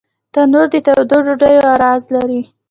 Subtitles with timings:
[0.33, 2.41] تنور د تودو ډوډیو راز لري